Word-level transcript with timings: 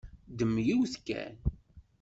Ddem 0.31 0.53
yiwet 0.65 0.95
kan. 1.07 1.35